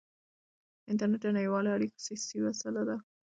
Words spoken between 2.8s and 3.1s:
ده.